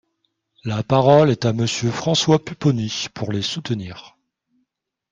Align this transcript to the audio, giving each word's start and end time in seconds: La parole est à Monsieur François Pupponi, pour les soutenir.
La 0.63 0.81
parole 0.81 1.29
est 1.29 1.45
à 1.45 1.53
Monsieur 1.53 1.91
François 1.91 2.43
Pupponi, 2.43 3.05
pour 3.13 3.31
les 3.31 3.43
soutenir. 3.43 4.17